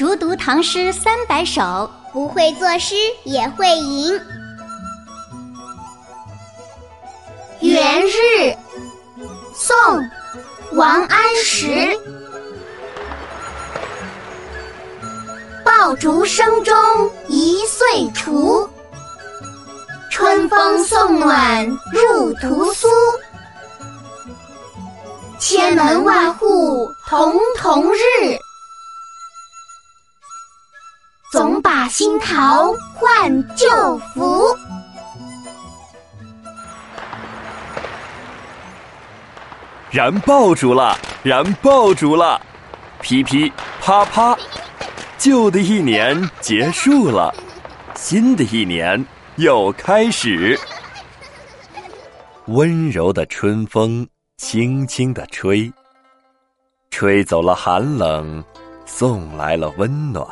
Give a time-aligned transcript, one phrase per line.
[0.00, 4.18] 熟读唐诗三百首，不会作诗也会吟。
[7.60, 8.56] 元日，
[9.54, 9.76] 宋·
[10.72, 11.86] 王安石。
[15.62, 16.74] 爆竹声中
[17.28, 18.66] 一岁除，
[20.10, 22.88] 春风送暖入屠苏。
[25.38, 28.40] 千门万户曈曈日。
[31.30, 33.68] 总把新桃换旧
[34.12, 34.44] 符。
[39.92, 42.40] 燃爆竹了，燃爆竹了，
[43.00, 44.36] 噼噼啪啪，
[45.18, 47.32] 旧的一年结束了，
[47.94, 50.58] 新的一年又开始。
[52.46, 54.04] 温柔的春风
[54.36, 55.72] 轻轻地吹，
[56.90, 58.42] 吹走了寒冷，
[58.84, 60.26] 送来了温暖。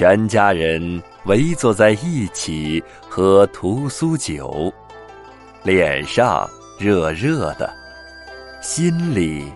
[0.00, 4.72] 全家人围坐在一起喝屠苏酒，
[5.62, 6.48] 脸上
[6.78, 7.70] 热热的，
[8.62, 9.52] 心里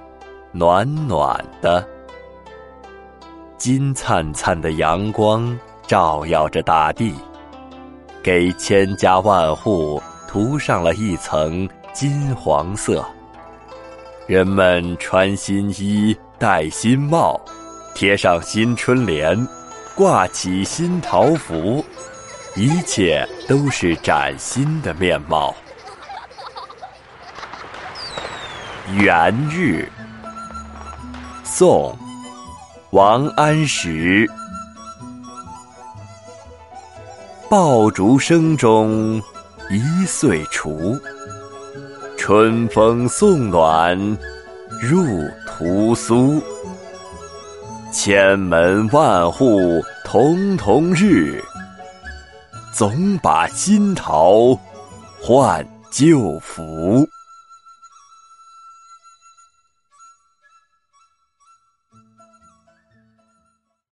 [0.53, 1.83] 暖暖的。
[3.57, 7.15] 金灿灿的阳光照耀着大地，
[8.23, 9.99] 给千家万户
[10.29, 13.03] 涂上了一层金黄色。
[14.27, 17.41] 人们穿新衣，戴新帽，
[17.95, 19.35] 贴上新春联。
[19.95, 21.85] 挂起新桃符，
[22.57, 25.55] 一切都是崭新的面貌。
[28.97, 29.89] 元日，
[31.45, 31.97] 宋，
[32.91, 34.29] 王安石。
[37.49, 39.23] 爆竹声中
[39.71, 40.99] 一岁除，
[42.19, 43.97] 春风送暖
[44.83, 45.07] 入
[45.47, 46.43] 屠苏。
[47.95, 51.41] 千门万户曈曈日，
[52.73, 54.59] 总把新桃
[55.23, 57.09] 换旧符。